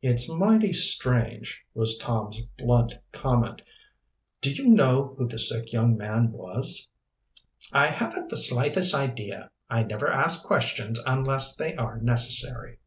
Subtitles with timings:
[0.00, 3.60] "It's mighty strange," was Tom's blunt comment.
[4.40, 6.88] "Do you know who the sick young man was?"
[7.70, 9.50] "I haven't the slightest idea.
[9.68, 12.78] I never ask questions unless they are necessary."